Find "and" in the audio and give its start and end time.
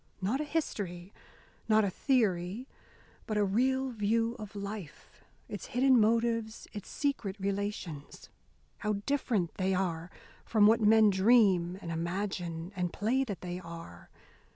11.83-11.91, 12.75-12.91